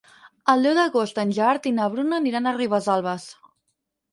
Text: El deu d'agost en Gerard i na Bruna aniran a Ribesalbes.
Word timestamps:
El 0.53 0.63
deu 0.67 0.77
d'agost 0.77 1.19
en 1.23 1.35
Gerard 1.39 1.69
i 1.73 1.73
na 1.81 1.91
Bruna 1.97 2.17
aniran 2.23 2.49
a 2.49 2.55
Ribesalbes. 2.59 3.29